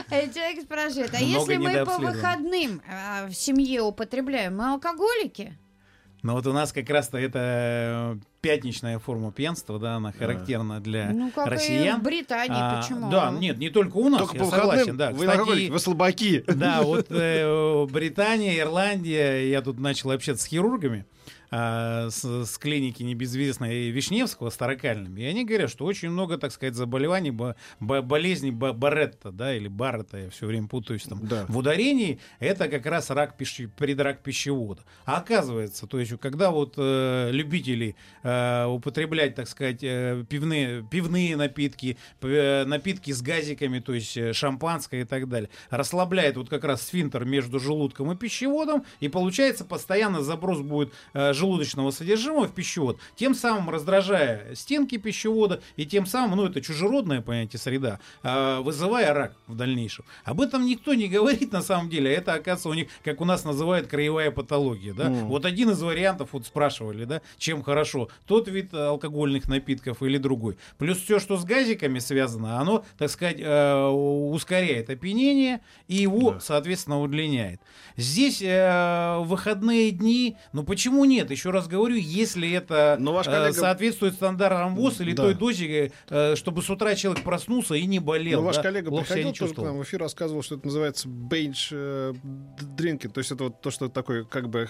[0.09, 5.57] Э, Человек спрашивает, а Много если мы по выходным э, в семье употребляем, мы алкоголики?
[6.23, 11.31] Но вот у нас как раз-то это пятничная форма пьянства, да, она характерна для Ну,
[11.31, 11.99] как и россиян.
[11.99, 13.09] в Британии, А, почему?
[13.09, 15.11] Да, нет, не только у нас, Только я по согласен, да.
[15.11, 16.43] вы Кстати, вы слабаки.
[16.47, 21.05] Да, вот э, Британия, Ирландия, я тут начал общаться с хирургами
[21.51, 26.75] а, с, с клиники небезвестной Вишневского, старокальными, и они говорят, что очень много, так сказать,
[26.75, 31.45] заболеваний, бо- бо- болезней Ба- Барретта, да, или Баррета, я все время путаюсь там, Да.
[31.47, 34.83] в ударении, это как раз рак пищи, предрак пищевода.
[35.05, 41.35] А оказывается, то есть, когда вот э, любители э, употреблять, так сказать, э, пивные, пивные
[41.37, 46.63] напитки, э, напитки с газиками, то есть э, шампанское и так далее, расслабляет вот как
[46.63, 52.51] раз сфинктер между желудком и пищеводом, и получается постоянно заброс будет э, желудочного содержимого в
[52.53, 58.59] пищевод, тем самым раздражая стенки пищевода, и тем самым, ну это чужеродное понятие среда, э,
[58.61, 60.05] вызывая рак в дальнейшем.
[60.25, 63.25] Об этом никто не говорит на самом деле, а это оказывается у них, как у
[63.25, 64.93] нас называют, краевая патология.
[64.93, 65.09] Да?
[65.09, 65.27] Мгм.
[65.27, 70.57] Вот один из вариантов, вот спрашивали, да, чем хорошо, тот вид алкогольных напитков или другой.
[70.77, 76.39] Плюс все, что с газиками связано, оно, так сказать, э, ускоряет опьянение и его, Да.
[76.39, 77.61] соответственно, удлиняет.
[77.95, 81.26] Здесь э, выходные дни, ну почему нет?
[81.27, 85.23] Нет, еще раз говорю, если это Но ваш э, коллега- соответствует стандартам ВОЗ или Да.
[85.23, 88.39] той дозе, э, чтобы с утра человек проснулся и не болел.
[88.39, 91.07] Ну, ваш да, коллега плохо приходил тоже к нам в эфир, рассказывал, что это называется
[91.09, 92.13] бенч э,
[92.77, 94.69] дринкинг, то есть это вот то, что такое, как бы,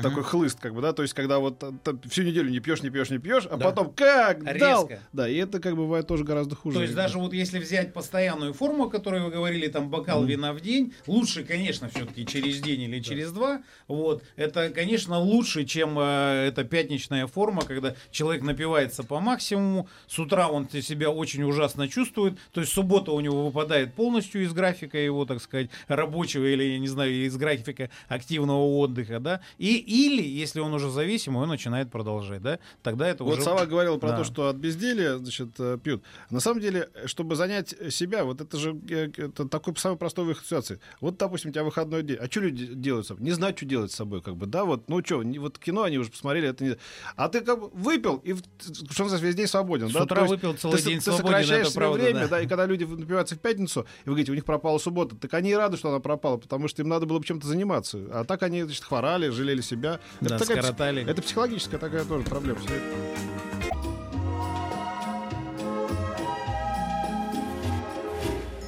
[0.00, 2.90] такой хлыст, как бы, да, то есть когда вот там всю неделю не пьешь, не
[2.90, 3.64] пьешь, не пьешь, а Да.
[3.70, 5.02] потом как дал, Резко.
[5.12, 6.76] да, и это как бы бывает тоже гораздо хуже.
[6.76, 10.52] То есть даже вот если взять постоянную форму, о которой вы говорили, там бокал вина
[10.52, 13.62] в день, лучше, конечно, все-таки через день или через два.
[13.88, 20.18] Вот это, конечно, лучше, чем э, эта пятничная форма, когда человек напивается по максимуму, с
[20.18, 24.98] утра он себя очень ужасно чувствует, то есть суббота у него выпадает полностью из графика
[24.98, 30.22] его, так сказать, рабочего или, я не знаю, из графика активного отдыха, да, и или
[30.26, 34.08] если он уже зависимый, он начинает продолжать, да, тогда это Вот уже Сова говорила про
[34.08, 34.16] Да.
[34.18, 36.02] то, что от безделия, значит, э, пьют.
[36.30, 40.44] На самом деле, чтобы занять себя, вот это же э, это такой самый простой выход
[40.44, 40.80] ситуации.
[41.00, 42.16] Вот, допустим, у тебя выходной день.
[42.20, 43.24] А что люди делают с собой?
[43.24, 45.98] Не знают, что делать с собой, как бы, да, вот, ну что, вот кино они
[45.98, 46.76] уже посмотрели, это не...
[47.16, 50.02] А ты как бы выпил, и, что называется, весь день свободен, С да?
[50.02, 52.28] утра выпил целый ты, день ты свободен, сокращаешь это правда, время, да.
[52.28, 52.40] да.
[52.40, 55.50] и когда люди напиваются в пятницу, и вы говорите, у них пропала суббота, так они
[55.50, 57.98] и рады, что она пропала, потому что им надо было бы чем-то заниматься.
[58.10, 60.00] А так они, значит, хворали, жалели себя.
[60.20, 61.08] Да, это, такая скоротали.
[61.08, 62.58] это психологическая такая тоже проблема.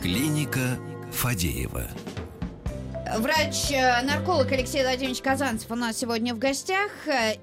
[0.02, 0.78] Клиника
[1.12, 1.86] Фадеева.
[3.18, 6.90] Врач-нарколог Алексей Владимирович Казанцев у нас сегодня в гостях.
[7.08, 7.34] Э,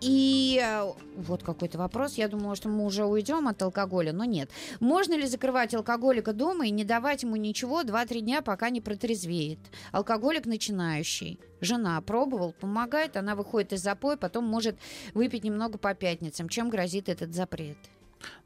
[0.00, 2.14] И э, вот какой-то вопрос.
[2.14, 4.50] Я думала, что мы уже уйдем от алкоголя, но нет.
[4.80, 9.60] Можно ли закрывать алкоголика дома и не давать ему ничего 2-3 дня, пока не протрезвеет?
[9.92, 11.38] Алкоголик начинающий.
[11.60, 14.76] Жена пробовал, помогает, она выходит из запоя, потом может
[15.14, 16.48] выпить немного по пятницам.
[16.48, 17.78] Чем грозит этот запрет?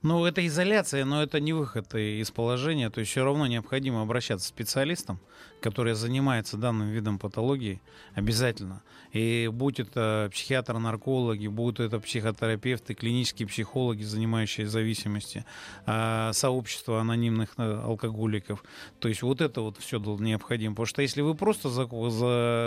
[0.02, 2.90] Ну, это изоляция, но это не выход из положения.
[2.90, 5.18] То есть все равно необходимо обращаться к специалистам,
[5.60, 7.80] которые занимаются данным видом патологии,
[8.14, 8.82] обязательно.
[9.12, 15.44] И будь это психиатр-наркологи, будь это психотерапевты, клинические психологи, занимающие зависимости,
[15.86, 18.62] а, сообщество анонимных э, алкоголиков.
[19.00, 20.74] То есть вот это вот все необходимо.
[20.74, 21.70] Потому что если вы просто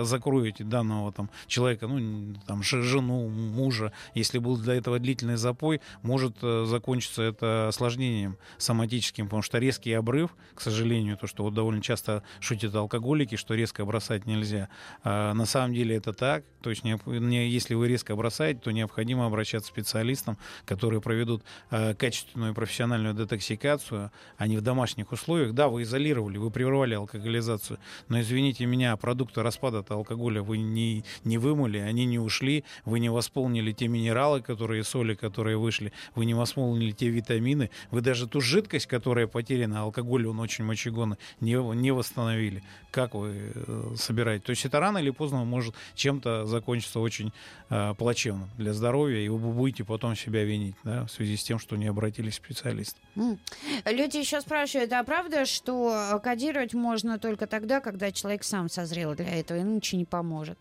[0.04, 6.38] закроете данного там, человека, ну, там, жену, мужа, если был для этого длительный запой, может
[6.41, 6.65] э,
[7.00, 12.24] закончиться это осложнением соматическим, потому что резкий обрыв, к сожалению, то, что вот довольно часто
[12.40, 14.70] шутят алкоголики, что резко бросать нельзя.
[15.04, 16.44] А на самом деле это так.
[16.62, 22.54] То есть если вы резко бросаете, то необходимо обращаться к специалистам, которые проведут э, качественную
[22.54, 25.54] профессиональную детоксикацию, а не в домашних условиях.
[25.54, 31.06] Да, вы изолировали, вы прервали алкоголизацию, но, извините меня, продукты распада от алкоголя вы не,
[31.24, 36.26] не вымыли, они не ушли, вы не восполнили те минералы, которые, соли, которые вышли, вы
[36.26, 41.54] не восполнили те витамины, вы даже ту жидкость, которая потеряна, алкоголь, он очень мочегонный, не,
[41.75, 42.63] не восстановили.
[42.91, 44.45] Как вы э, собираете?
[44.45, 47.32] То есть это рано или поздно может чем-то закончиться очень
[47.69, 51.60] э, плачевно для здоровья, и вы будете потом себя винить да, в связи с тем,
[51.60, 52.99] что не обратились к специалисту.
[53.86, 59.15] Люди еще спрашивают, а правда, что э, кодировать можно только тогда, когда человек сам созрел
[59.15, 60.60] для этого, иначе не поможет?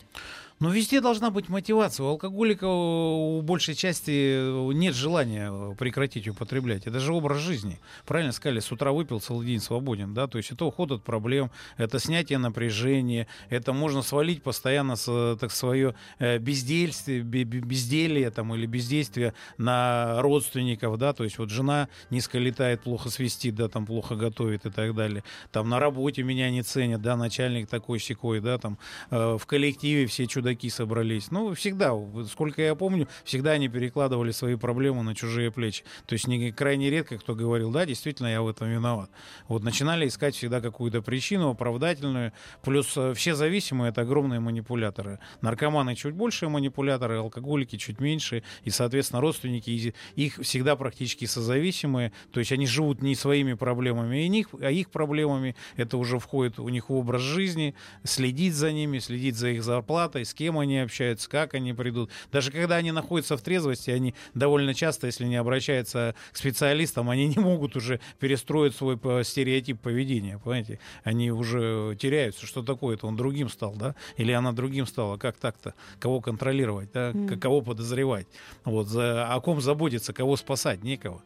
[0.60, 2.04] Но везде должна быть мотивация.
[2.04, 6.86] У алкоголика у большей части нет желания прекратить употреблять.
[6.86, 7.78] Это же образ жизни.
[8.06, 10.14] Правильно сказали, с утра выпил, целый день свободен.
[10.14, 10.26] Да?
[10.26, 14.96] То есть это уход от проблем, это снятие напряжения, это можно свалить постоянно
[15.36, 20.98] так, свое э, бездельствие, бе- бе- безделье там, или бездействие на родственников.
[20.98, 21.12] Да?
[21.12, 25.22] То есть вот жена низко летает, плохо свистит, да, там плохо готовит и так далее.
[25.52, 28.78] Там на работе меня не ценят, да, начальник такой секой, да, там
[29.10, 31.30] э, в коллективе все чудаки собрались.
[31.30, 31.92] Ну, всегда,
[32.30, 35.84] сколько я помню, всегда они перекладывали свои проблемы на чужие плечи.
[36.06, 39.10] То есть не, крайне редко кто говорил, да, действительно, я в этом виноват.
[39.48, 42.32] Вот начинали искать всегда какую-то причину оправдательную.
[42.62, 45.18] Плюс э, все зависимые— это огромные манипуляторы.
[45.42, 48.42] Наркоманы чуть больше манипуляторы, алкоголики чуть меньше.
[48.64, 52.12] И, соответственно, родственники их всегда практически созависимые.
[52.32, 55.54] То есть они живут не своими проблемами, и них, а их проблемами.
[55.76, 57.74] Это уже входит у них в образ жизни.
[58.04, 62.10] Следить за ними, следить за их зарплатой, с кем они общаются, как они придут.
[62.30, 67.26] Даже когда они находятся в трезвости, они довольно часто, если не обращаются к специалистам, они
[67.26, 70.78] не могут уже перестроить свой по- стереотип поведения, понимаете?
[71.02, 73.96] Они уже теряются, что такое это, он другим стал, да?
[74.16, 75.74] Или она другим стала, как так-то?
[75.98, 77.10] Кого контролировать, да?
[77.12, 77.40] Мгм.
[77.40, 78.28] Кого подозревать?
[78.64, 80.84] Вот, за, о ком заботиться, кого спасать?
[80.84, 81.20] Некого.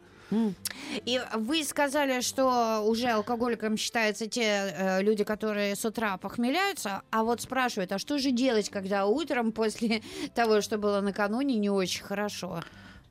[1.06, 7.22] И вы сказали, что уже алкоголиком считаются те э, люди, которые с утра похмеляются, а
[7.24, 10.02] вот спрашивают, а что же делать, когда утром после
[10.34, 12.62] того, что было накануне, не очень хорошо?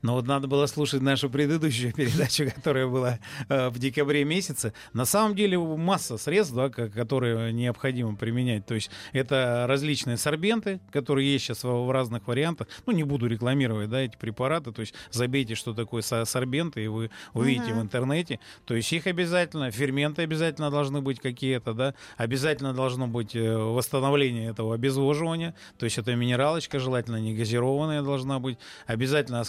[0.01, 4.73] Но вот надо было слушать нашу предыдущую передачу, которая была э, в декабре месяце.
[4.93, 8.65] На самом деле масса средств, да, которые необходимо применять.
[8.65, 12.67] То есть это различные сорбенты, которые есть сейчас в, разных вариантах.
[12.85, 14.71] Ну, не буду рекламировать, да, эти препараты.
[14.71, 17.79] То есть забейте, что такое сорбенты, и вы увидите uh-huh.
[17.79, 18.39] в интернете.
[18.65, 21.93] То есть их обязательно, ферменты обязательно должны быть какие-то, да.
[22.17, 25.55] Обязательно должно быть э, восстановление этого обезвоживания.
[25.77, 28.57] То есть это минералочка, желательно не газированная должна быть.
[28.87, 29.39] Обязательно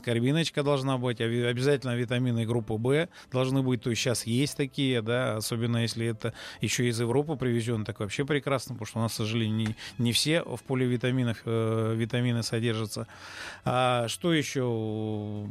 [0.43, 1.21] аскорбиночка должна быть.
[1.21, 3.83] Обязательно витамины группы В должны быть.
[3.83, 8.25] То есть сейчас есть такие, да, особенно если это еще из Европы привезен, так вообще
[8.25, 13.07] прекрасно, потому что у нас, к сожалению, не, не все в поливитаминах э, витамины содержатся.
[13.65, 15.47] А что еще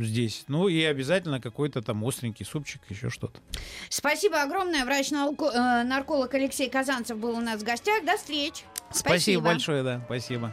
[0.00, 0.44] здесь?
[0.48, 3.40] Ну и обязательно какой-то там остренький супчик, еще что-то.
[3.88, 4.84] Спасибо огромное.
[4.84, 8.04] Врач-нарколог э, Алексей Казанцев был у нас в гостях.
[8.04, 8.64] До встречи.
[8.90, 10.00] Спасибо, Спасибо большое, да.
[10.06, 10.52] Спасибо.